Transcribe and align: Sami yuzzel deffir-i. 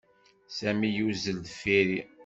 Sami 0.57 0.89
yuzzel 0.97 1.37
deffir-i. 1.45 2.01